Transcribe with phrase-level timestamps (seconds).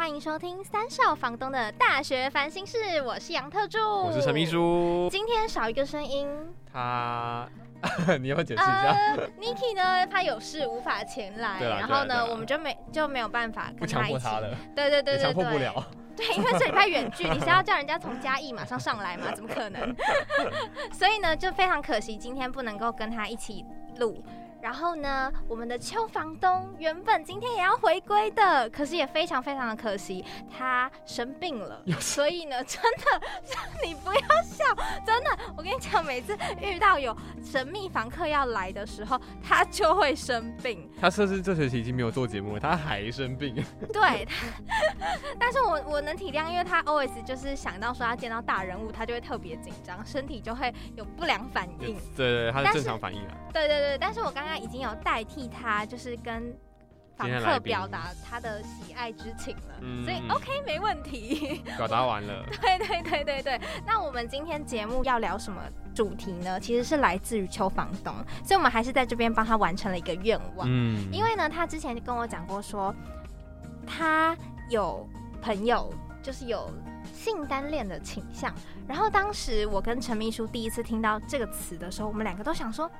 [0.00, 4.46] 欢迎收听三少房东的大学烦心事，我是杨特助，我是陈秘。
[4.46, 6.26] 书，今天少一个声音，
[6.72, 7.46] 他，
[8.18, 8.96] 你要解释一下？
[9.18, 14.18] 呃，Niki 呢，他有事无法前来，然后呢，我们就没就没有办法不跟他一起。
[14.18, 15.86] 强迫他了，对对对对也强迫不对了。
[16.16, 19.26] 对，因为这礼拜远距，你是要叫人家从嘉义马上上来吗？
[19.36, 19.94] 怎么可能？
[20.94, 23.66] 所以呢，就非常可惜，今天不能够跟他一起
[23.98, 24.24] 录。
[24.62, 31.82] 然后呢，我们的邱房东原本今天也要回归的，可是也非常非常的可惜，他生病了。
[32.00, 33.26] 所以呢， 真的，
[33.84, 34.64] 你不要笑，
[35.04, 40.88] 真的，我跟你讲，每次遇到有神秘房客要来的时候，他就会生病。
[41.00, 43.54] 他甚至这学期已经没有做节目了，他还生病。
[43.92, 44.26] 对，
[44.98, 45.06] 他
[45.38, 51.96] 但是我我能体谅，因为他 always 就是想到说他见到大人物，他就会特别紧张，身体就会有不良反应。
[52.16, 53.36] 对对，他的正常反应啊。
[53.52, 56.54] 对对对，但是我刚刚已经有代替他，就是跟
[57.16, 61.62] 访客表达他的喜爱之情了，嗯所以 OK 没问题。
[61.76, 65.60] 表达完了， 对对对对对，那我们今天节目要聊什么
[65.94, 66.58] 主题呢？
[66.58, 70.66] 其实是来自于邱房东，所以我们还是在这边帮他完成了一个愿望。
[70.70, 72.94] 嗯，因为呢，他之前就跟我讲过说，
[73.86, 74.34] 他
[74.70, 75.06] 有
[75.42, 75.92] 朋友
[76.22, 76.72] 就是有
[77.12, 78.54] 性单恋的倾向。
[78.88, 82.90] 然后当时我跟陈秘书第一次听到这个词的时候，我们两个都想说，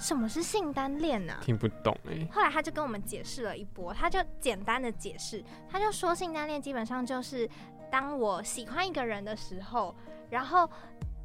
[0.00, 7.48] 什么是性单恋呢、听不懂哎，后来他就跟我们解释了一波，他就简单的解释，他就说性单恋基本上就是
[7.90, 9.94] 当我喜欢一个人的时候，
[10.30, 10.68] 然后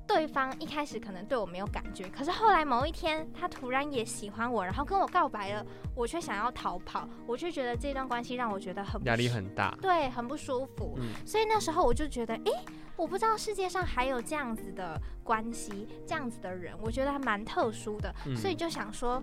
[0.08, 9.76] 对方一开始可能对我没有感觉，可是后来某一天他突然也喜欢我，然后跟我告白了，我却想要逃跑，我却觉得这段关系让我觉得很压力很大。
[9.82, 10.95] 对，很不舒服。
[10.98, 12.52] 嗯所以那时候我就觉得，诶，
[12.95, 19.22] 我不知道世界上还有这样子的关系，这样子的人，我觉得还蛮特殊的，嗯所以就想说，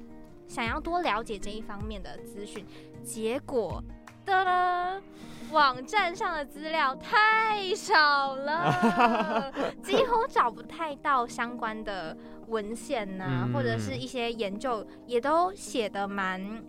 [0.48, 2.66] 想要多了解这一方面的资讯。
[3.02, 3.82] 结果，
[4.24, 5.00] 的了，
[5.50, 9.52] 网站上的资料太少了，
[9.82, 12.16] 几乎找不太到相关的
[12.48, 13.52] 文献呐、嗯。
[13.52, 16.62] 或者是一些研究，也都写的蛮。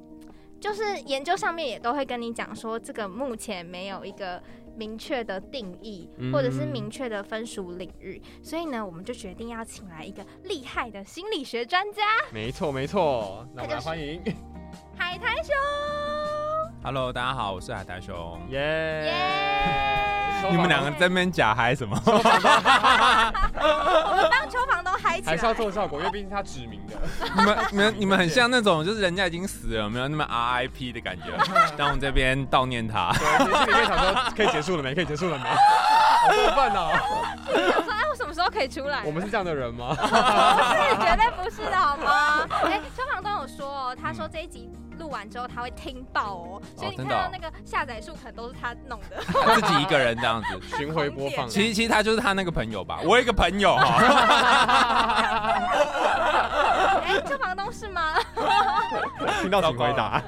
[0.59, 4.42] 就是研究上面也都会跟你讲说，这个目前没有一个
[4.78, 6.31] 明确的定义，嗯。
[6.31, 12.02] 或者是明确的分属领域，所以呢，我们就决定要请来一个厉害的心理学专家。
[12.31, 14.22] 没错没错，那我们来他就是欢迎，
[14.97, 15.53] 海苔熊，
[16.85, 18.38] Hello，大家好，我是海苔熊。
[18.49, 18.59] 耶！
[19.05, 19.13] 耶！
[20.51, 21.97] 你们两个在那边假嗨什么？
[22.05, 22.21] 我们
[24.29, 25.57] 帮邱房东嗨起来还是要来。
[25.57, 26.95] 做效果，因为毕竟他指名的。
[27.38, 31.27] 你们、你们、你们很像那种，就是人家已经死了，没有那么 RIP 的感觉？
[31.77, 33.13] 但我们这边悼念他。
[33.17, 34.94] 对，其实你可以想说，可以结束了没？
[34.94, 35.45] 可以结束了没？
[35.45, 36.91] 好过分哦！
[37.47, 39.01] 我说哎，我什么时候可以出来？
[39.05, 39.95] 我们是这样的人吗？
[39.95, 42.45] 不是，绝对不是的好吗？
[42.65, 49.22] 哎，邱房东有说哦，他说这一集录完之后他会听爆哦，所以你看到那个下载数可能都是他弄的。
[49.28, 50.59] 他自己一个人这样子。
[50.78, 51.48] 巡回播放。
[51.48, 53.00] 其实，其实他就是他那个朋友吧。
[53.04, 53.98] 我有一个朋友哈，
[57.04, 58.16] 哎，邱房东是吗？
[59.42, 60.22] 听到请回答。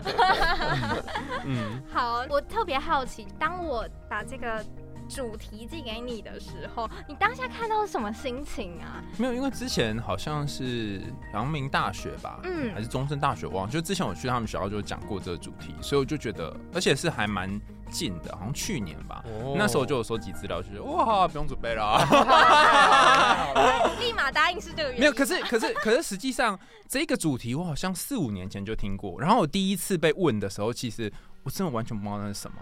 [1.44, 4.64] 嗯，好，我特别好奇，当我把这个
[5.08, 9.04] 主题寄给你的时候，你当下看到是什么心情啊？
[9.18, 11.02] 没有，因为之前好像是
[11.34, 13.72] 阳明大学吧，嗯还是中正大学，忘了。
[13.72, 17.50] 就之前我去他们学校就讲过这个主题，所以我就觉得，而且是还蛮
[17.90, 19.24] 近的，好像去年吧。
[19.26, 22.04] 哦那时候就有收集资料，就觉得哇，不用准备了啊。
[24.00, 25.00] 立马答应是这个原因。
[25.00, 31.12] 没有，可是可是可是实际上这个主题我好像四五年前就听过，然后我第一次被问的时候，其实
[31.44, 32.58] 我真的完全不知道那是什么。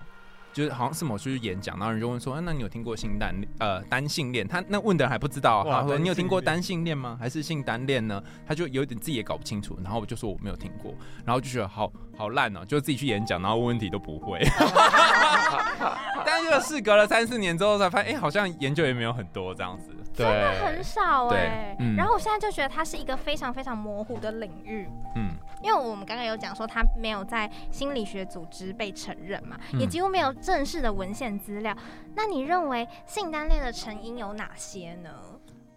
[0.54, 7.18] 就是好像是某去演讲，然后人就问说：“啊、那你有听过性单呃单性恋？”他那问的人还不知道，哇他说：“你有听过单单性恋吗？
[7.20, 10.94] 还是性单恋呢？”他就有点自己也搞不清楚，然后我就说我没有听过，
[11.26, 14.40] 然后就觉得好好烂哦，就自己去演讲，然后问问题都不会。
[16.26, 19.90] 但是事隔了三四年之后才发现，哎、好像研究也没有很多这样子。
[20.14, 25.32] 真的很少对哎、嗯然后我现在就觉得它是一个非常非常模糊的领域，嗯，
[25.62, 31.76] 因为我们刚刚有讲说它没有在心理学组织被承认嘛，嗯也几乎没有正式的文献资料。
[32.16, 35.10] 那你认为性单恋的成因有哪些呢？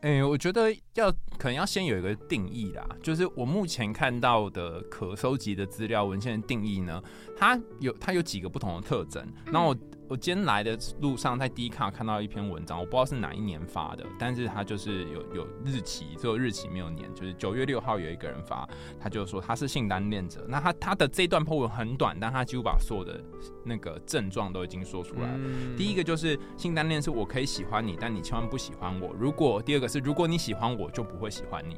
[0.02, 7.02] 哎、我觉得要可能要先有一个定义啦，就是我目前看到的可收集的资料文献的定义呢，
[7.36, 9.26] 它有它有几个不同的特征。
[9.46, 9.76] 那我
[10.08, 18.68] 我今天来的路上，在 D 卡看到一篇文章，我不知道是哪一年发的，但是他就是有有日期，只有日期没有年，就是九月六号有一个人发，
[19.00, 20.46] 他就说他是性单恋者。
[20.48, 23.20] 那他他的这段 po 文很短，但他几乎把所有的
[23.64, 25.28] 那个症状都已经说出来。
[25.34, 29.12] 嗯第一个就是性单恋是我可以喜欢你，但你千万不喜欢我。
[29.18, 31.76] 如果第二个是如果你喜欢我，就不会喜欢你。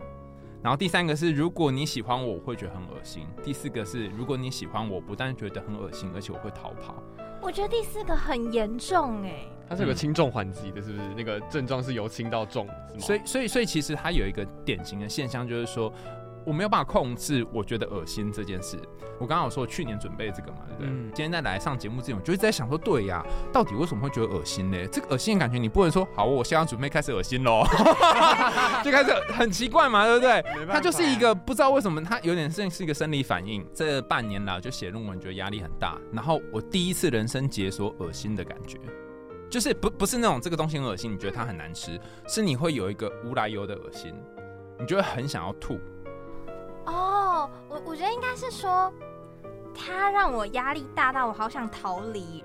[0.60, 3.26] 然后第三个是如果你喜欢我，我会觉得很恶心。
[3.42, 7.02] 第四个是如果你喜欢我，不但觉得很恶心，而且我会逃跑。
[7.40, 11.08] 我觉得第四个很严重哎、它是有个轻重缓急的，是不是？
[11.16, 13.00] 那个症状是由轻到重，是吗？
[13.00, 15.92] 所以，所以，所以其实它有一个典型的现象，就是说
[16.48, 18.78] 我没有办法控制我觉得恶心这件事。
[19.20, 20.88] 我刚刚有说去年准备这个嘛，对不对？
[20.90, 23.22] 嗯今天在来上节目之前，我就一直在想说，对呀，
[23.52, 24.78] 到底为什么会觉得恶心呢？
[24.86, 27.62] 这个恶心的感觉，你不能说好，我现在准备开始恶心喽，
[28.82, 30.42] 就开始很奇怪嘛，对不对？
[30.68, 33.66] 它就是一个不知道为什么，它有点像是一个生理反应。
[33.74, 35.98] 这半年来就写论文，觉得压力很大。
[36.12, 38.78] 然后我第一次人生解锁恶心的感觉，
[39.50, 44.14] 就是不不是那种这个东西很恶心，你觉得它很难吃，是你会有一个无来由的恶心，
[44.78, 45.78] 你就会很想要吐。
[46.90, 48.92] 哦，我我觉得应该是说，
[49.74, 52.44] 他让我压力大到我好想逃离。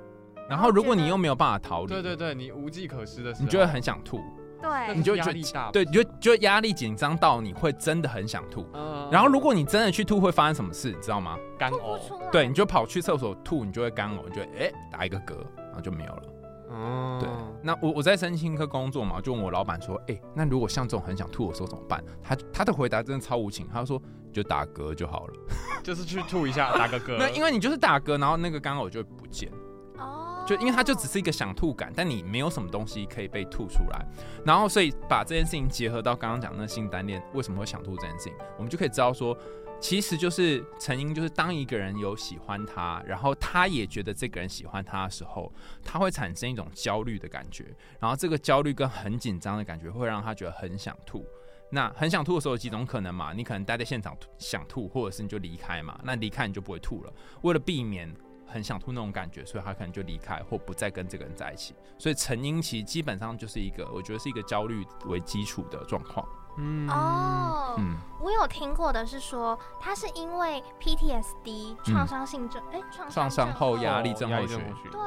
[0.50, 4.20] 然后如果你又没有办法逃离，对对对，你无计可施的时候，你就会很想吐，
[4.62, 8.68] 对，你就觉压力大，对，你就就压力紧张到你会真的很想吐。
[8.74, 11.38] 嗯，然后如果你真的去吐，会发生什么事，你知道吗？
[11.58, 11.98] 干呕，
[12.30, 16.24] 对，你就跑去厕所吐，你就会干呕，你就会哎、打一个嗝，然后就没有了。
[16.70, 17.30] 哦对，
[17.62, 22.04] 那我我在身心科工作嘛，就问我老板说，哎、那如果像这种很想吐的时候怎么办？
[22.22, 24.02] 他他的回答真的超无情，他说
[24.32, 25.34] 就打嗝就好了。
[25.84, 29.52] 就是去吐一下，打个嗝， 那因为你就是打嗝，然后那个干呕就会不见，
[29.98, 34.06] 哦，就因为它就只是一个想吐感，但你没有什么东西可以被吐出来。
[34.46, 39.38] 然后所以把这件事情结合到刚刚讲的那性单恋为什么会想吐这件事情，我们就可以知道说。
[39.84, 45.52] 其实就是成因，就是当一个人有喜欢他，然后他也觉得这个人喜欢他的时候，
[45.84, 47.66] 他会产生一种焦虑的感觉，
[48.00, 51.26] 然后这个焦虑跟很紧张的感觉会让他觉得很想吐。
[51.70, 53.34] 那很想吐的时候有几种可能嘛？
[53.34, 56.00] 你可能待在现场想吐，或者是你就离开嘛。
[56.02, 57.14] 那离开你就不会吐了。
[57.42, 58.10] 为了避免
[58.54, 61.74] 很想吐那种感觉，所以他可能就离开或不再跟这个人在一起。
[61.98, 66.26] 所以成因其实基本上就是一个，我觉得是一个焦虑为基础的状况。
[66.56, 74.60] 嗯哦，嗯，我有听过的是说，他是因为 PTSD 创伤性症，哎、创创伤后压力症候群。
[74.92, 75.02] 对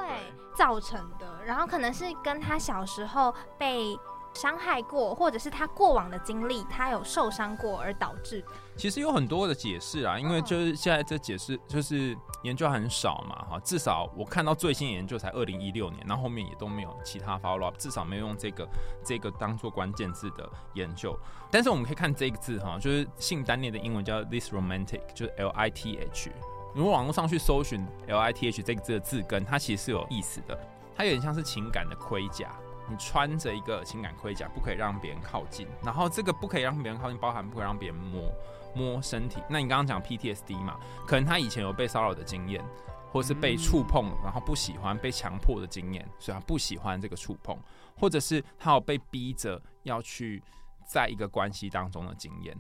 [0.57, 3.97] 造成的，然后可能是跟他小时候被
[4.37, 8.49] 伤害过，或者是他过往的经历，他有受伤过而导致的。
[8.77, 18.69] 其实有很多的解释啊，因为就是现在这解释就是研究很少嘛，哈，至少我看到最新的研究才二零一六年，那后面也都没有其他 follow up，至少没有用这个
[19.03, 21.19] 这个当做关键字的研究。
[21.51, 26.31] 但是我们可以看这个字哈，就是性单恋的英文叫 this romantic，就是 L I T H。
[26.75, 30.59] 如果网络上去搜寻 L I T H 这个字的字根，它其实是有意思的，
[30.95, 32.51] 它有点像是情感的盔甲。
[32.89, 38.33] 你穿着一个情感盔甲，不可以让别人靠近，然后这个不可以让别人靠近，包含不可以让别人摸
[38.75, 39.43] 摸身体。
[39.49, 42.65] 那你刚刚讲 PTSD 嘛，可能他以前有被骚扰的经验，
[43.11, 47.59] 或是被触碰，然后不喜欢被强迫的经验，所以他不喜欢这个触碰，
[47.99, 50.43] 或者是他有被逼着要去
[50.87, 52.57] 在一个关系当中的经验，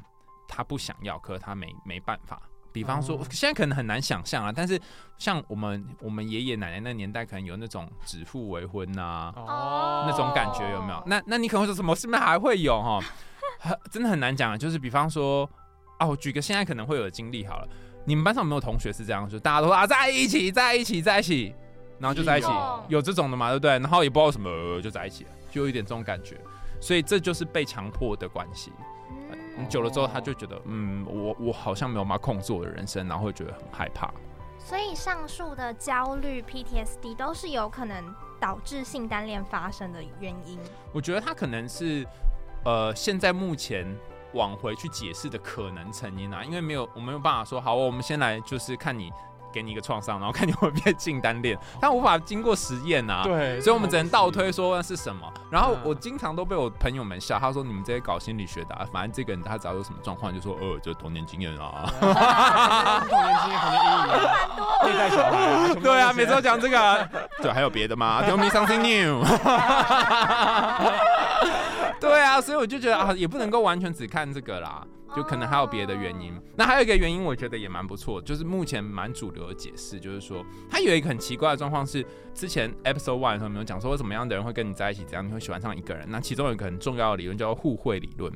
[0.48, 2.42] 他不想要，可是他没没办法。
[2.76, 4.78] 比方说，现在可能很难想象啊，但是
[5.16, 11.02] 像我们我们爷爷奶奶那年代，可能有那种指腹为婚呐、哦那种感觉有没有？
[11.06, 11.96] 那那你可能会说什么？
[11.96, 13.00] 是不是还会有哈？
[13.58, 14.58] 很真的很难讲啊。
[14.58, 15.48] 就是比方说，
[15.96, 17.66] 啊，我举个现在可能会有的经历好了。
[18.04, 19.26] 你们班上有没有同学是这样？
[19.26, 21.54] 就大家都说啊，在一起，在一起，在一起，
[21.98, 23.70] 然后就在一起，有有这种的嘛，对不对？
[23.78, 26.36] 然后也不知道什么、呃就在一起了，就有一点这种感觉。
[26.78, 28.70] 所以这就是被强迫的关系。
[29.56, 34.12] 嗯，久了之后，他就觉得，嗯，我我好像没有办法控制我的人生，然后会觉得很害怕。
[34.58, 40.58] 所以上述的焦虑、PTSD 都是有可能导致性单恋发生的原因。
[40.92, 42.04] 我觉得他可能是，
[42.64, 43.86] 呃，现在目前
[44.32, 49.12] 往回去解释的可能成因啊，因为没有我没有办法说，好，我们先来就是看你
[49.52, 53.22] 给你一个创伤，然后看你会不会变性单恋， 但无法经过实验啊。
[53.24, 55.30] 对，所以我们只能倒推说那是什么。
[55.50, 61.88] 然后嗯我经常都被我朋友们笑，他说你们这些搞心理学的、啊，反正这个人他只要有什么状况，就说呃，就是童年经验啊。
[63.08, 64.18] 童年经验、童年阴影啊，
[64.84, 66.98] 内在小孩啊，全部都对啊，每次都讲这个啊。
[67.42, 69.24] 对，还有别的吗？Tell me something new。
[72.16, 76.32] 对啊，所以我就觉得啊，也不能够完全只看这个啦，就可能还有别的原因。
[76.56, 86.06] 那还有一个原因，我觉得也蛮不错，就是目前蛮主流的解释，就是说他有一个很奇怪的状况是，之前 episode one 的时候没有讲说，什么样的人会跟你在一起，怎样你会喜欢上一个人。
[86.08, 88.32] 那其中有一个很重要的理论叫做互惠理论，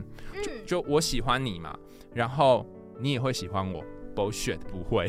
[0.67, 1.75] 就，就我喜欢你嘛，
[2.13, 2.67] 然后
[2.99, 3.83] 你也会喜欢我
[4.15, 5.07] bullshit，不会，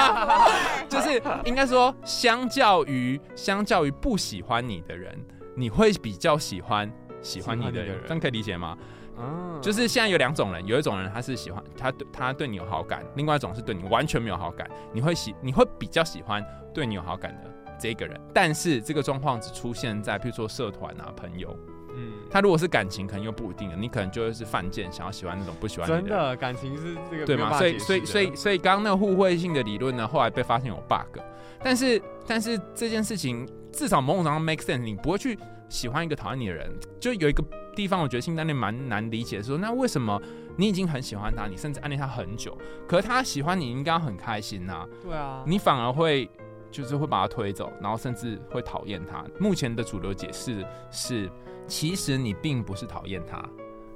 [0.86, 5.18] 就是应该说，相较于相较于不喜欢你的人，
[5.56, 8.76] 你会比较喜欢喜欢你的人，这样可以理解吗？
[9.18, 14.66] 嗯就是现在有两种人，有一种人他是喜欢他对他对你有好感，另外一种是对你完全没有好感。
[14.94, 21.54] 你会喜你会比较喜欢对你有好感的这个人，但是这个状况只出现在譬如说社团啊朋友，
[21.94, 23.76] 嗯，他如果是感情，可能又不一定了。
[23.76, 27.58] 你可能就会是犯贱，想要喜欢那种不喜欢你真的感情是这个对吗？
[27.58, 31.20] 所以所以所以所以刚刚那个互惠性的理论呢，后来被发现有 bug。
[31.62, 35.38] 但是但是这件事情至少某种程度上 make sense，你不会去
[35.70, 36.70] 喜欢一个讨厌你的人。
[37.00, 37.42] 就有一个
[37.74, 40.20] 地方，我觉得性单恋蛮难理解的，说那为什么
[40.56, 42.54] 你已经很喜欢他，你甚至暗恋他很久，
[42.86, 46.28] 可是他喜欢你，应该很开心呐、对啊，你反而会
[46.70, 49.24] 就是会把他推走，然后甚至会讨厌他。
[49.38, 51.30] 目前的主流解释是，
[51.66, 53.42] 其实你并不是讨厌他，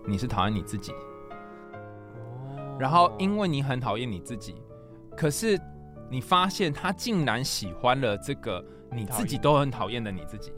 [0.06, 0.92] 你是讨厌你自己。
[0.92, 0.96] 哦
[2.76, 4.56] 然后因为你很讨厌你自己，
[5.16, 5.56] 可是
[6.10, 10.52] 你发现他竟然喜欢了这个你自己都很讨厌的你自己，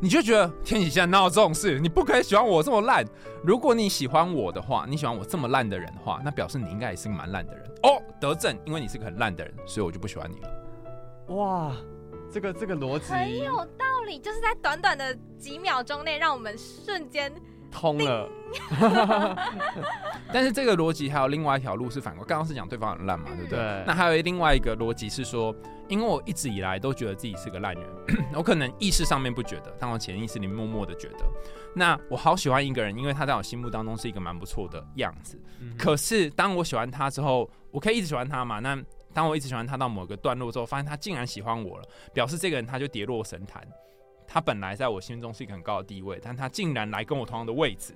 [0.00, 1.80] 你就觉得天底下哪有这种事？
[1.80, 3.04] 你不可以喜欢我这么烂。
[3.42, 8.00] 如果你喜欢我的话，你喜欢我这么烂的人的话，那表示你应该也是个蛮烂的人哦。
[8.20, 11.34] 得正，因为你是个很烂的人，所以我就不喜欢你了。
[11.34, 11.72] 哇，
[12.32, 17.32] 这个这个逻辑很有道理，就是在短短的几秒钟内，让我们瞬间
[17.70, 18.28] 通了，
[20.32, 23.58] 但是这个逻辑还有另外一条路是反过，刚刚是讲对方很烂嘛，对不对？
[23.58, 25.54] 对那还有另外一个逻辑是说，
[25.88, 27.84] 因为我一直以来都觉得自己是个烂人，
[28.34, 31.24] 我可能意识上面不觉得，但我潜意识里默默的觉得，
[31.74, 35.40] 那我好喜欢一个人，因为他在我心目当中是一个蛮不错的样子。
[35.60, 38.58] 嗯可是当我喜欢他之后，我可以一直喜欢他嘛？
[38.60, 38.76] 那
[39.12, 43.66] 当我一直喜欢他到某个段落之后，发现他竟然喜欢我了，表示这个人他就跌落神坛。
[44.28, 47.94] 他本来在我心中是一个很高的地位，但他竟然来跟我同样的位置。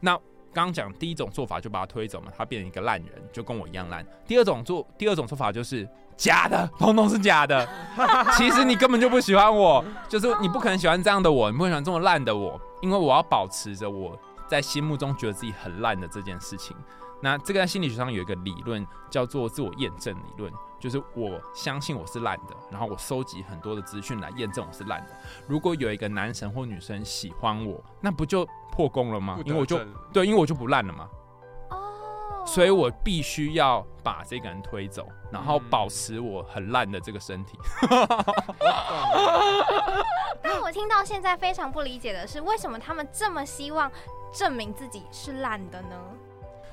[0.00, 0.16] 那
[0.54, 4.06] 刚刚讲第一种做法就把他推走嘛，他变成一个烂人，就跟我一样烂。
[4.26, 7.68] 第二种做第二种做法就是假的，通通是假的。
[8.36, 16.76] 其实你根本就不喜欢我，就是你不可能喜欢这样的我，你不可能喜欢这么烂的我，因为我要保持着我在心目中觉得自己很烂的这件事情。
[17.22, 25.10] 那这个在心理学上有一个理论叫做自我验证理论，就是我相信我是烂的，然后我收集很多的资讯来验证我是烂的。
[25.46, 29.38] 如果有一个男神或女生喜欢我，那不就破功了吗？
[29.46, 29.78] 因为我就
[30.12, 31.08] 对，因为我就不烂了嘛，
[31.70, 37.56] 哦，所以我必须要把这个人推走，然后嗯保持我很烂的这个身体。
[40.42, 43.88] 但我听到现在非常不理解的是，为什么他们这么希望
[44.32, 45.96] 证明自己是烂的呢？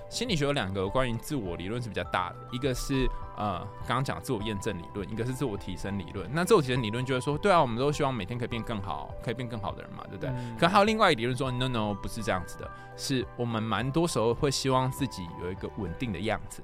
[0.10, 6.28] 心理学有两个关于自我理论是比较大的，一个是呃刚刚讲自我验证理论，一个是自我提升理论。
[6.34, 10.30] 那自我提升理论就是说，对啊，我们都希望每天可以变更好，可以变更好的人嘛，对不对？
[10.32, 16.64] 嗯可还有另外一个理论说，no no 不是这样子的，是我们蛮多时候会希望自己有一个稳定的样子。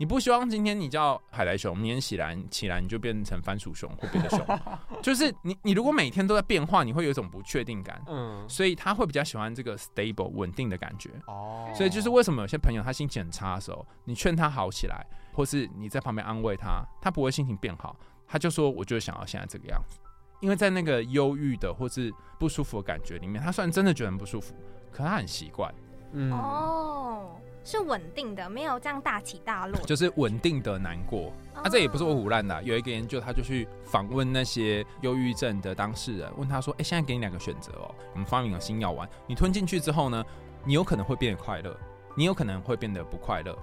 [0.00, 4.42] 你不希望今天你叫海苔熊，明天起来起来你就变成番薯熊或别的熊，
[5.02, 11.10] 就是你你如果每天都在变化，你会有一种不确定感，嗯所以他会比较喜欢这个 stable 稳定的感觉。
[11.26, 17.94] 哦所以就是为什么有些朋友他心情很差的时候，你劝他好起来，或是你在旁边安慰他，他不会心情变好，
[18.26, 19.98] 他就说我就想要现在这个样子，
[20.40, 24.54] 因为在那个忧郁的或是不舒服的感觉里面，他虽然真的觉得很不舒服，
[24.90, 25.70] 可他很习惯，
[26.14, 29.78] 嗯哦，是稳定的，没有这样大起大落。
[29.82, 31.32] 就是稳定的难过。
[31.54, 40.24] 啊，这也不是我胡乱的啊、有一个研究，他就去访问那些忧郁症的当事人，问他说：“哎、现在给你两个选择哦，我们发明了新药丸，你吞进去之后呢，
[40.64, 41.76] 你有可能会变得快乐，
[42.14, 43.56] 你有可能会变得不快乐。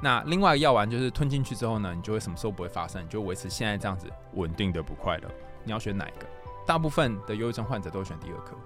[0.00, 5.28] 那另外一个药丸就是吞进去之后呢，你就会什么时候不会发生，你就维持现在这样子稳定的不快乐。
[5.64, 6.26] 你要选哪一个？
[6.64, 8.56] 大部分的忧郁症患者都会选第二颗，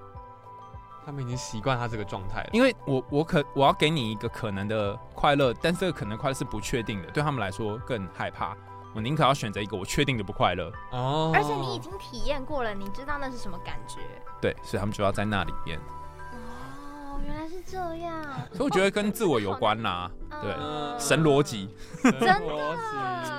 [1.06, 2.50] 他们已经习惯他这个状态了。
[2.52, 8.56] 因为我我可我要给你一个可能的快乐，但是这个可能快乐是不确定的，对他们来说更害怕。
[8.92, 14.00] 我宁可要选择一个我确定的不快乐，哦而且你已经体验过了，你知道那是什么感觉。
[14.40, 15.78] 对，所以他们就要在那里边。
[17.26, 18.22] 哦，原来是这样。
[18.52, 21.68] 所以我觉得跟自我有关啦，对嗯神逻辑。
[22.02, 22.32] 真的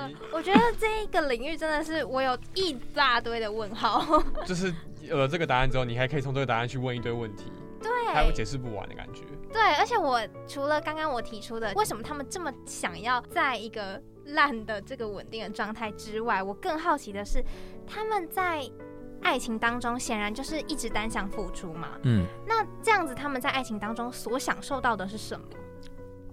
[0.08, 4.22] 辑，我觉得这一个领域真的是我有一大堆的问号。
[4.46, 7.50] 就是有了这个答案之后，你还可以从这个答案去问一堆问题，
[7.82, 9.22] 对还有解释不完的感觉。
[9.52, 17.42] 对，而且我除了刚刚我提出的，为什么他们这么想要在一个烂的这个稳定的状态之外，我更好奇的是，
[17.86, 18.62] 他们在
[19.22, 21.88] 爱情当中显然就是一直单向付出嘛。
[22.02, 25.46] 嗯，那这样子，他们在爱情当中所享受到的是什么？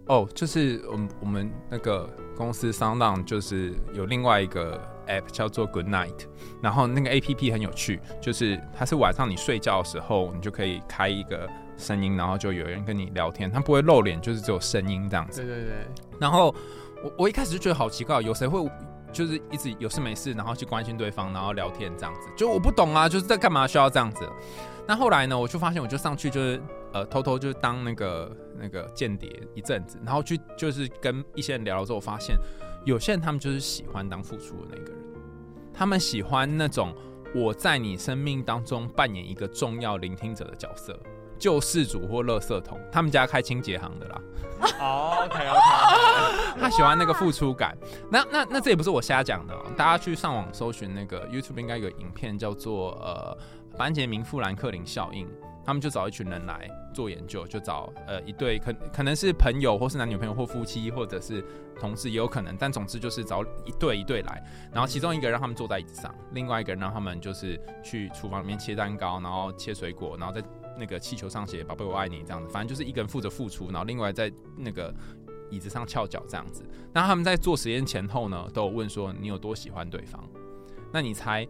[0.07, 6.27] 哦，就是我们我们那个公司 SoundOn 就是有另外一个 app 叫做 Good Night，
[6.61, 15.41] 然后那个 app 很有趣，就是它是晚上你睡觉的时候，你就可以开一个声音，然后就有人跟你聊天，他不会露脸，就是只有声音这样子。
[15.43, 15.87] 对对对，
[16.19, 16.53] 然后
[17.03, 18.59] 我我一开始就觉得好奇怪，有谁会
[19.15, 24.29] 就是一直有事没事，然后去关心对方，然后聊天这样子，就我不懂啊，就是在干嘛需要这样子？
[24.85, 32.37] 那后来呢，我就发现我就上去就是呃偷偷就当那个那个间谍一阵子，然后去就是跟一些人聊了之后，我发现
[32.83, 35.01] 有些人他们就是喜欢当付出的那个人，
[35.73, 36.93] 他们喜欢那种
[37.33, 40.99] 我在你生命当中扮演一个重要聆听者的角色。
[41.37, 44.21] 救世主或垃圾桶，他们家开清洁行的啦。
[44.79, 47.77] 哦，OK OK，他喜欢那个付出感。
[48.09, 53.37] 那那那这也不是我瞎讲的，大家去上网搜寻那个 YouTube 应该有影片叫做呃
[53.77, 55.27] 班杰明富兰克林效应，
[55.65, 61.43] 他们就找一群人来做研究，就找呃一对可可能是朋友或是男女朋友或夫妻或者是
[61.79, 70.41] 同事也有可能，但总之就是找一对一对来，然后其中一个让他们坐在椅子上，另外一个人让他们就是去厨房里面切蛋糕，然后切水果，然后再。
[70.77, 74.93] 那个气球上写“宝贝，我爱你”这样子，反正就是一个人负责付出，然后另外在那个
[75.49, 76.63] 椅子上翘脚这样子。
[76.93, 80.23] 那他们在做实验前后呢，都有问说你有多喜欢对方？
[80.91, 81.47] 那你猜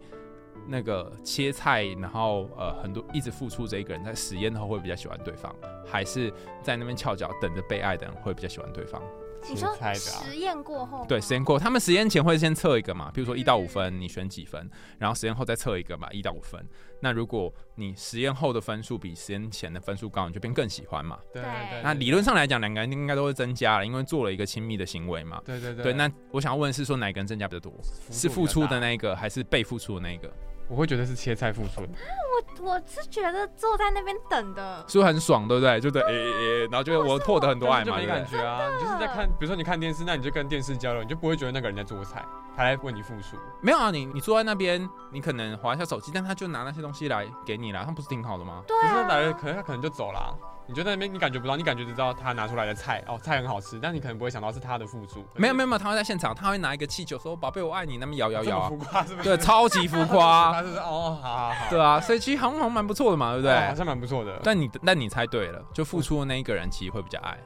[0.66, 5.54] 那个切菜，然后呃很多一直付出这一个人，在实验后会比较喜欢对方，
[5.84, 9.02] 还是在那边翘脚等着被爱的人会比较喜欢对方？
[9.48, 16.66] 你说实验过后，对，实验过，他们实验前会先测一个嘛，比如说一到五分，你选几分，然后实验后再测一个嘛，一到五分。
[17.00, 21.18] 那如果你实验后的分数比实验前的分数高，你就变更喜欢嘛。
[21.32, 21.82] 对对。
[21.82, 25.40] 那理论上来讲，两个人应该都会增加了，因为做了一个亲密的行为嘛。
[25.44, 25.84] 对对对。
[25.84, 27.72] 对，那我想要问是说哪个人增加比较多？
[28.10, 30.32] 是付出的那一个，还是被付出的那一个？
[30.68, 31.80] 我会觉得是切菜付出。
[31.82, 35.80] 我我是觉得坐在那边等的，是不是很爽，对不对？
[35.80, 38.60] 就对，诶诶，然后就我获得很多爱嘛，没感觉啊。
[38.76, 42.24] 你就是在看，比如说你看电视，那你就跟电视交流，你就不会觉得那个人在做菜，
[42.56, 43.36] 他来为你付出。
[43.60, 48.62] 没有啊，你你坐在那边，你可能划一下手机，但他就拿那些东西来给你了，他不是挺好的吗？
[48.66, 48.80] 对啊。
[48.82, 50.36] 可是来了，可能他可能就走了。
[50.68, 55.24] 你就在那边，你感觉不到，你感觉只知道他拿出来的菜哦，菜很好吃，但你可能不会想到是他的付出。
[55.34, 59.28] 没有没有没有，他会在现场，他会拿一个气球说：“宝贝，我爱你。”那么摇摇摇，浮夸是不是？
[59.28, 60.52] 对，超级浮夸。
[60.54, 61.70] 他 是哦，好好好。
[61.70, 63.54] 对啊，所以其实好像蛮不错的嘛，对不对？
[63.68, 64.40] 好像蛮不错的。
[64.42, 67.38] 但你但你猜对了，就付出的那一个人其实会比较爱，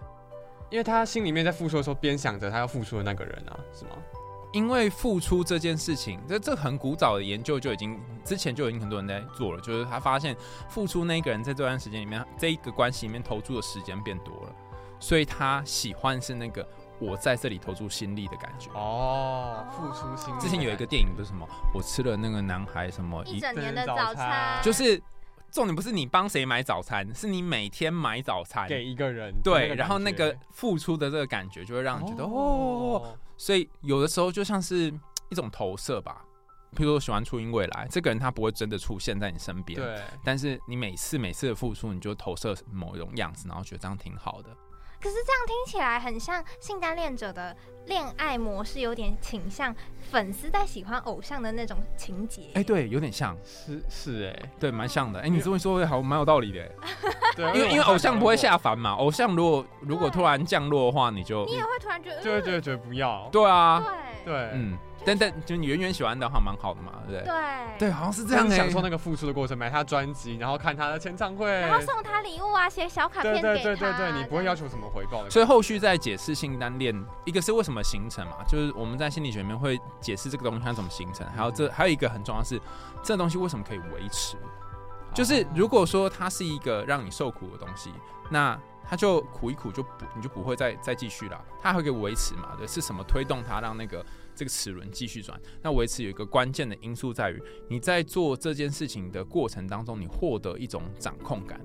[0.71, 3.91] 因为他心里面在付出的时候，边想着他要付出的那个人啊，是吗？
[4.53, 10.37] 因为付出这件事情，这这很古早的研究就已经之前就已经很多人在做了，就是他发现
[10.69, 14.53] 付出那个人在这段时间里面，这一个关系里面投注的时间变多了，
[14.99, 16.67] 所以他喜欢是那个
[16.99, 18.69] 我在这里投注心力的感觉。
[18.75, 20.41] 哦，付出心力。
[20.41, 25.01] 之前有一个电影不是什么，我吃了那个男孩什么一整年的早餐，就是
[25.53, 33.17] 重点不是你帮谁买早餐，是你每天买早餐给一个人，对，然后那个付出的这个感觉就会让你觉得哦。
[33.41, 34.93] 所以有的时候就像是
[35.31, 36.23] 一种投射吧，
[36.77, 39.99] 譬如说喜欢初音未来这个人，他不会真的出现在你身边，对。
[40.23, 44.55] 但是你每次每次的付出，你就投射某一种样子，然后觉得这样挺好的。
[45.01, 49.75] 可是这样听起来很像性单恋者的恋爱模式，有点倾向
[50.11, 52.51] 粉丝在喜欢偶像的那种情节。
[52.55, 55.21] 哎，对，有点像是是哎，对，蛮像的。
[55.21, 56.71] 哎，你这么说好蛮有道理的。
[57.35, 63.29] 对，因为因为偶像不会下凡嘛，偶像如果如果突然降落的话，你就你也会突然觉得就会觉得觉得不要。
[63.33, 63.83] 对啊，
[64.25, 64.79] 对对，嗯。
[65.05, 67.33] 等等，就你远远喜欢的话，蛮好的嘛，对不对？
[67.33, 68.49] 对对，好像是这样。
[68.51, 73.49] 享受那个付出的过程，买他专辑，然后看他的签唱会，然后送他礼物啊，写小卡片给他。
[73.55, 75.29] 对对对对对，你不会要求什么回报。
[75.31, 82.61] 所以后续在解释性单恋，一个是为什么形成嘛，就是我们在心理学里面会解释这个东西它怎么形成，还有这还有一个很重要是，
[83.03, 84.37] 这东西为什么可以维持？
[85.15, 87.91] 就是如果说它是一个让你受苦的东西，
[88.29, 88.59] 那
[88.89, 92.51] 它就苦一苦就不你就不会再再继续了，它会给维持嘛？
[92.59, 94.05] 对，是什么推动它让那个？
[94.41, 101.61] 这个齿轮继续转，那维持有一个关键的因素在于，你在做这件事情的过程当中，你获得一种掌控感。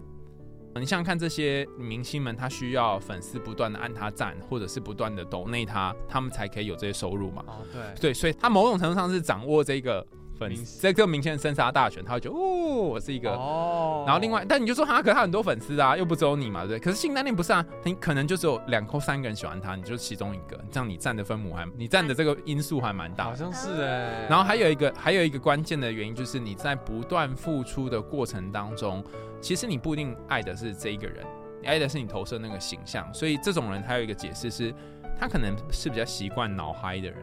[0.73, 7.45] 你想想看，这些明星们，他需要粉丝不断的按他赞，或者是不断的抖内他，他们才可以有这些收入嘛？
[7.47, 10.05] 哦，对，对，所以他某种程度上是掌握这个。
[10.37, 12.41] 粉丝这个明显的生杀大权，他会觉得哦，
[12.83, 14.03] 我是一个哦。
[14.05, 16.79] 然后另外，但你就说他，可他很多粉丝啊，又不只有你嘛，对不对？
[16.79, 23.23] 可是性单恋不是啊，你可能就只有两或三个人喜欢他，你就是其中一个，这样你占的分母还，你占的这个因素还蛮大。
[23.23, 24.27] 好像是哎。
[24.29, 29.03] 然后还有一个，还有一个关键的原因就是你在不断付出的过程当中，
[29.39, 31.25] 其实你不一定爱的是这一个人，
[31.61, 33.11] 你爱的是你投射那个形象。
[33.13, 34.73] 所以这种人还有一个解释是，
[35.19, 37.17] 他可能是比较习惯脑嗨的人。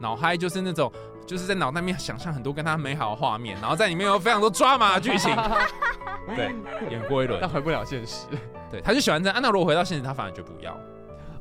[0.00, 0.92] 脑嗨就是那种。
[1.26, 5.34] 就是在脑袋里面想象很多跟他美好的画面，然后在里面有非常多抓马的剧情，
[6.36, 6.54] 对，
[6.90, 8.26] 演过一轮，但回不了现实。
[8.70, 9.38] 对，他就喜欢这样。
[9.42, 10.78] 那如果回到现实，他反而就不要。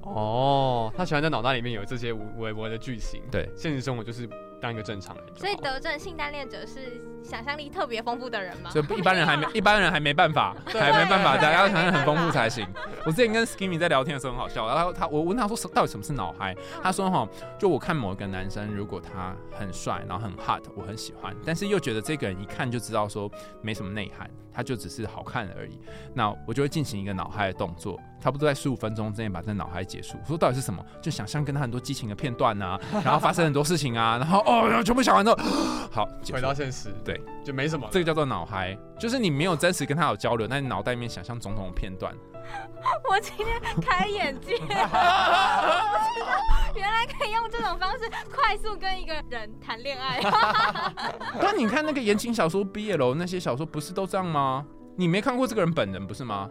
[0.04, 3.22] 哦，他喜欢在脑袋里面有这些微微的剧情。
[3.32, 4.28] 对，现实生活就是
[4.62, 5.26] 当一个正常人。
[5.36, 8.70] 所以得证性单恋者是想象力特别丰富的人吗？
[8.70, 12.66] 所以一般人还没 一般人还没办法，对还没办法，大家要想象很丰富才行。
[13.06, 23.30] 我之前跟 Skimmy 在聊天的时候很好笑，然后他我问他说到底什么是脑嗨，他说哈，就我看某一个男生，如果他很帅，然后很 hot，我很喜欢，但是又觉得这个人一看就知道说
[23.62, 25.80] 没什么内涵，他就只是好看而已，
[26.14, 30.18] 那我就会进行一个脑嗨的动作，差不多在十五分钟之内把这脑嗨结束。
[30.22, 30.84] 我说到底是什么？
[31.02, 35.38] 就想象跟他很多激情的片段啊，然后发生很多事情啊，然后哦，然后全部想完之后，
[35.92, 37.88] 好，回到现实，对，就没什么。
[37.90, 42.14] 这个叫做脑嗨，就是你没有真实跟他有交流，但你脑袋里面想象总统的片段。
[43.10, 43.48] 我今天
[43.82, 46.28] 开眼界，我知道
[46.76, 50.20] 原来可以用这种方式快速跟一个人谈恋爱。
[51.40, 54.66] 但你看那个言情小说、BL 那些小说，不是都这样吗？
[54.98, 56.50] 你没看过这个人本人不是吗？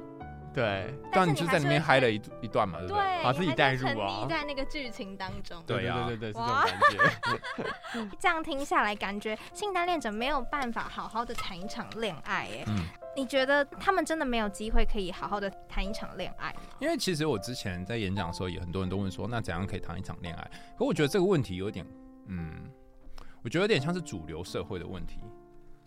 [0.52, 3.02] 对，但你就在里面嗨了一一段嘛，对不对？
[3.02, 5.62] 对，把自己带入啊溺在那个剧情当中。
[5.66, 8.10] 对啊对对对，是这种感觉。
[8.18, 12.48] 这样听下来，感觉性单恋者没有办法好好的谈一场恋爱。
[12.50, 12.84] 哎，嗯，
[13.16, 16.54] 你觉得他们真的没有机会可以好好的谈一场恋爱？
[16.80, 20.50] 因为其实我之前在演讲的时候，也很多人都问说，那怎样可以谈一场恋爱？
[20.76, 21.86] 可我觉得这个问题有点，
[22.26, 22.68] 嗯，
[23.44, 25.20] 我觉得有点像是主流社会的问题。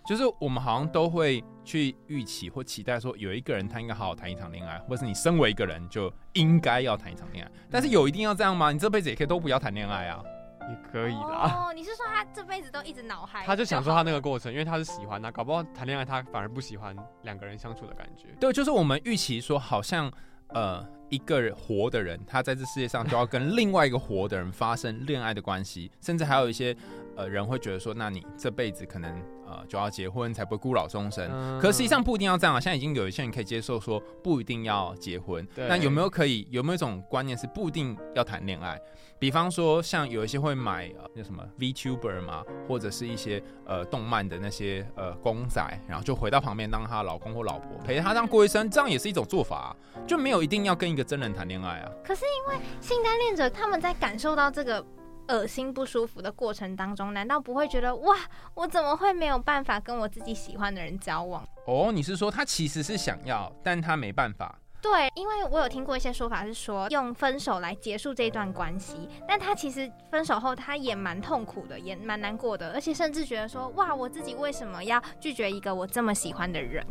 [0.06, 7.52] 就是我们好像都会去预期或期待说，有一个人他应该好好谈一场恋爱，或是你身为一个人就应该要谈一场恋爱。
[7.72, 8.72] 但是有一定要这样吗？
[8.72, 10.22] 你这辈子也可以都不要谈恋爱啊。
[10.70, 11.68] 也可以啦。
[11.68, 13.46] 哦，你是说他这辈子都一直脑海？
[13.46, 18.30] 他就享受他那个过程，因为他是喜欢他，搞不好谈恋爱他反而不喜欢两个人相处的感觉。
[18.40, 20.10] 对，就是我们预期说，好像
[20.54, 26.76] 呃一个人活的人，他在这世界上就要跟另外一个活的人发生恋爱的关系，甚至还有一些
[27.16, 29.12] 呃人会觉得说，那你这辈子可能
[29.46, 31.30] 呃就要结婚才不会孤老终生。
[31.32, 32.60] 嗯可实际上不一定要这样啊！
[32.60, 35.46] 现在已经有一些人可以接受说不一定要结婚。
[35.56, 38.80] 对那有没有可以有没有一种观念是不一定要谈恋爱？
[39.20, 51.92] 比方说像有一些会买呃那什么 VTuber 嘛，或者是一些呃动漫的那些呃公仔，然后就回到旁边当她的老公或老婆，陪着她这样过一生，这样也是一种做法、啊，就没有一定要跟一个真人谈恋爱啊。
[52.06, 54.86] 可是因为性单恋者他们在感受到这个
[55.28, 58.16] 恶心不舒服的过程当中，难道不会觉得哇，
[58.54, 61.46] 我怎么会没有办法跟我自己喜欢的人交往？
[61.66, 64.60] 哦，你是说他其实是想要，但他没办法。
[64.82, 76.86] 对，因为我有听过一些说法是说用分手来结束这段关系，但他其实分手后他也蛮痛苦的，也蛮难过的，而且甚至觉得说哇，我自己为什么要拒绝一个我这么喜欢的人？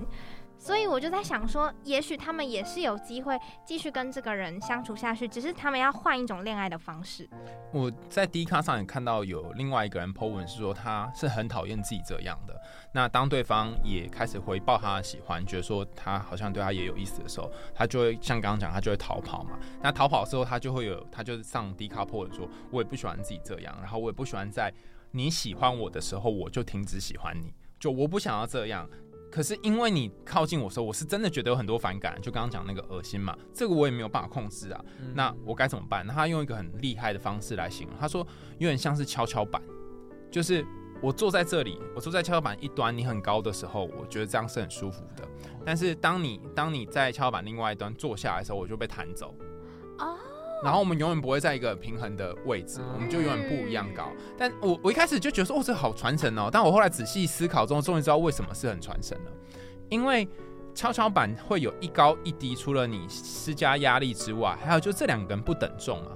[0.62, 7.28] 所以我就在想说，也许他们也是有机会继续跟这个人相处下去，只是他们要换一种恋爱的方式。
[7.72, 12.54] 我在 D 卡上也看到有另外一个人 po 文是说他是很讨厌自己这样的。
[12.92, 19.58] 那当对方也开始回报他的喜欢，觉得说他好像对他也有意思的时候，他就会像刚刚讲，他就会逃跑嘛。
[19.82, 24.72] 那逃跑之后，他就会有，他就上 D 卡 po 文说，我也不喜欢自己这样，然后我也不喜欢在
[25.10, 28.88] 你喜欢我的时候我就停止喜欢你，就我不想要这样。
[29.32, 34.84] 可是因为你靠近我的时候，我是真的觉得有很多反感，就刚刚讲那个恶心嘛，这个我也没有办法控制啊。
[35.14, 36.06] 那我该怎么办？
[36.06, 38.20] 那他用一个很厉害的方式来形容，他说
[38.58, 39.62] 有点像是跷跷板，
[40.30, 40.62] 就是
[41.00, 45.26] 我坐在这里，我坐在跷跷板一端，你很高的时候，我觉得这样是很舒服的。
[45.64, 49.34] 但是当你当你在跷跷板另外一端坐下来的时候，我就被弹走。
[49.98, 50.18] 哦，
[50.62, 54.08] 然后我们永远不会在一个平衡的位置，我们就永远不一样高。
[54.38, 56.48] 但我我一开始就觉得说，哦，这好传神哦。
[56.52, 59.32] 但我后来仔细思考之后，终于知道为什么是很传神了，
[59.88, 60.28] 因为
[60.74, 66.12] 跷跷板会有一高一低，除了你施加压力之外，还有就这两个人不等重啊。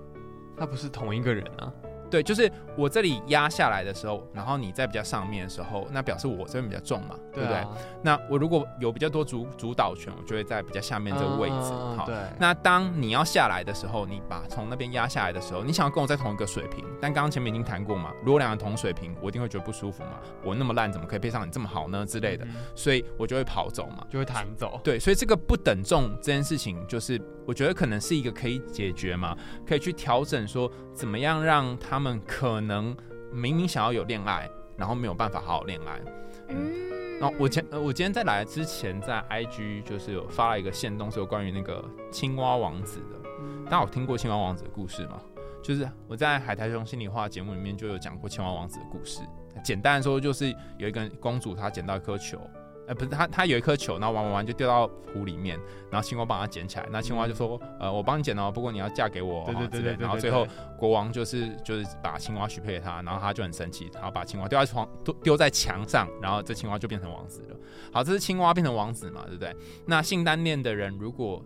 [0.57, 1.73] 他不是同一个人啊。
[2.11, 7.59] 对，就是我这里压下来的时候，然后你在比较上面的时候，那表示我这边比较重嘛，对不对？
[7.59, 7.69] 啊，
[8.03, 11.55] 那我如果有比较多主主导权，我就会在比较下面这个位置。
[11.55, 20.21] 好，那当你要下来的时候，你把从那边压下来的时候，你想要跟我在同一个水平，但刚刚前面已经谈过嘛，如果两个同水平，我一定会觉得不舒服嘛。
[20.45, 22.45] 我那么烂，怎么可以配上你这么好呢之类的？
[22.45, 24.07] 嗯所以我就会跑走嘛。
[24.09, 24.81] 就会弹走。
[24.85, 32.97] 对，所以这个不等重这件事情，就是我觉得可能是一个可以解决嘛，可以去调整说怎么样让他们可能
[33.33, 36.01] 明明想要有恋爱，然后没有办法好好恋爱。
[36.49, 43.19] 嗯，然后我前呃我今天在来之前，在 IG 就是有发了一个线动，是有关于那个青蛙王子的。
[43.65, 45.21] 大家有听过青蛙王子的故事吗？
[45.63, 49.21] 就是我在海苔熊心里话节目里面就有讲过青蛙王子的故事。
[49.65, 52.39] 简单的说，就是有一个公主她捡到一颗球，
[52.87, 55.59] 呃，不是他他有一颗球，然后玩玩玩就掉到湖里面，
[55.91, 56.87] 然后青蛙帮他捡起来。
[56.91, 60.47] 那青蛙就说，呃，我帮你捡哦，不过你要嫁给我哦，对对对之类的对然后最后
[60.79, 67.57] 国王就是就是把青蛙许配给他，然后他就很生气，然后把青蛙丢在床丢丢在墙上，然后这青蛙就变成王子了。
[67.93, 69.55] 好，这是青蛙变成王子嘛，对不对？
[69.87, 71.43] 那性单恋的人，如果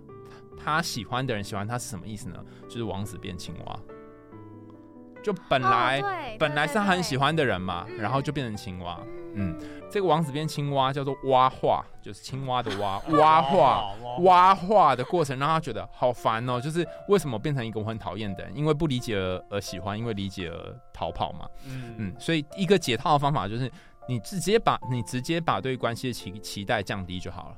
[0.62, 2.44] 他喜欢的人喜欢他是什么意思呢？
[2.68, 3.80] 就是王子变青蛙，
[5.22, 8.98] 就本来、哦本来是他很喜，欢的人嘛，嗯然后就变成青蛙。
[9.34, 9.56] 嗯，
[9.90, 13.92] 这个王子变青蛙叫做蛙化，就是青蛙的蛙， 蛙化。
[14.20, 18.56] 蛙化的过程让他觉得好烦哦，就是为什么变成一个我很讨厌的人？
[18.56, 21.48] 因为不理解而而喜欢，因为理解而逃跑嘛。
[21.66, 23.70] 嗯嗯，所以一个解套的方法就是
[24.08, 27.56] 你直接把你直接把对关系的期期待降低就好了。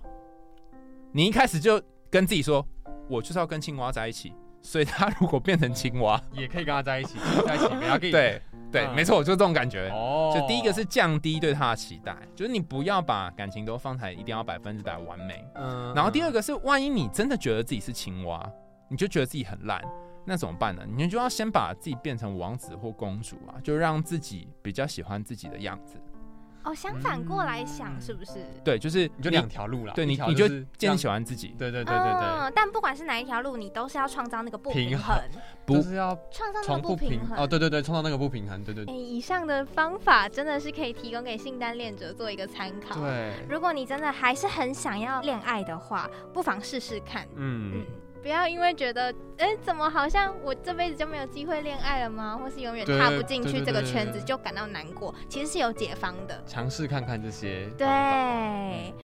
[1.12, 2.64] 你一开始就跟自己说，
[3.08, 8.40] 我就是要跟青蛙在一起，所以他如果变成青蛙，也可以跟他在一起，在一起不要给你对
[8.72, 9.90] 对，嗯没错，就这种感觉。
[9.90, 15.44] 哦，就第一个是降低对他的期待，就是你不要把感情都放在一定要百分之百完美。
[15.54, 18.50] 嗯然后第二个是，万一你真的觉得自己是青蛙，
[18.88, 19.82] 你就觉得自己很烂，
[20.24, 20.82] 那怎么办呢？
[20.96, 26.00] 你就要先把自己变成王子或公主啊，就让自己比较喜欢自己的样子。
[26.64, 28.34] 哦，相反过来想是不是？
[28.64, 35.16] 对，就是你就两条路了，对你你就是渐让渐喜欢自己，对对对对对，嗯，但不管是哪一条路，你都是要创造那个不平平衡，
[35.66, 37.38] 不就是要创造那从个不平衡。
[37.38, 43.00] 哦，对对对，创造那个不平衡，对对哎，对以上的方法真的是可以提供给性单恋者做一个参考。
[43.00, 47.26] 对，如果你真的还是很想要恋爱的话，不妨试试看。
[47.34, 47.86] 嗯嗯，
[48.22, 52.38] 不要因为觉得，哎，怎么好像我这辈子就没有机会恋爱了吗？
[52.40, 56.42] 或是永远踏不进去这个圈子就感到难过，其实是有解方的。
[56.46, 58.94] 尝试看看这些，对，